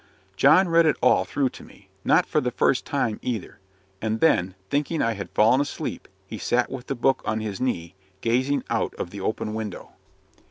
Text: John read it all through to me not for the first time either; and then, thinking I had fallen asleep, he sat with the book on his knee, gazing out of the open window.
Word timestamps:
John 0.35 0.67
read 0.67 0.87
it 0.87 0.95
all 0.99 1.25
through 1.25 1.49
to 1.49 1.63
me 1.63 1.87
not 2.03 2.25
for 2.25 2.41
the 2.41 2.49
first 2.49 2.87
time 2.87 3.19
either; 3.21 3.59
and 4.01 4.19
then, 4.19 4.55
thinking 4.67 4.99
I 4.99 5.11
had 5.13 5.29
fallen 5.29 5.61
asleep, 5.61 6.07
he 6.25 6.39
sat 6.39 6.71
with 6.71 6.87
the 6.87 6.95
book 6.95 7.21
on 7.23 7.39
his 7.39 7.61
knee, 7.61 7.93
gazing 8.21 8.63
out 8.67 8.95
of 8.95 9.11
the 9.11 9.21
open 9.21 9.53
window. 9.53 9.91